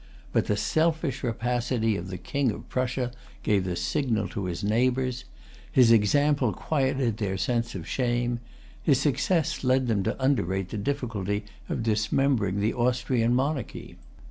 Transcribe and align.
But 0.33 0.47
the 0.47 0.57
selfish 0.57 1.21
rapacity 1.23 1.95
of 1.95 2.07
the 2.07 2.17
King 2.17 2.49
of 2.51 2.67
Prussia 2.69 3.11
gave 3.43 3.65
the 3.65 3.75
signal 3.75 4.27
to 4.29 4.45
his 4.45 4.63
neighbors. 4.63 5.25
His 5.71 5.91
example 5.91 6.53
quieted 6.53 7.17
their 7.17 7.37
sense 7.37 7.75
of 7.75 7.87
shame. 7.87 8.39
His 8.81 8.99
success 8.99 9.63
led 9.63 9.85
them 9.85 10.01
to 10.01 10.19
underrate 10.19 10.69
the 10.69 10.77
difficulty 10.79 11.45
of 11.69 11.83
dismembering 11.83 12.59
the 12.61 12.73
Austrian 12.73 13.35
monarchy. 13.35 13.95